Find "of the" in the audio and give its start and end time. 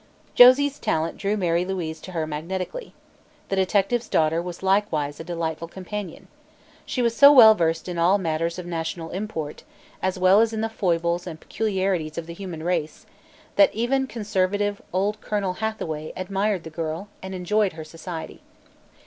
12.17-12.33